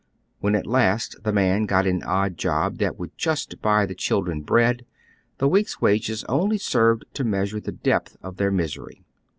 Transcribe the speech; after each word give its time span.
When 0.39 0.55
at 0.55 0.65
last 0.65 1.17
the 1.23 1.31
man 1.31 1.67
got 1.67 1.85
an 1.85 2.01
odd 2.01 2.35
job 2.35 2.79
that 2.79 2.97
would 2.97 3.15
just 3.19 3.61
buy 3.61 3.85
the 3.85 3.93
children 3.93 4.41
bread, 4.41 4.83
the 5.37 5.47
week's 5.47 5.79
wages 5.79 6.23
only 6.23 6.57
served 6.57 7.05
to 7.13 7.23
measure 7.23 7.59
the 7.59 7.71
depth 7.71 8.17
of 8.23 8.37
their 8.37 8.49
misery. 8.49 9.03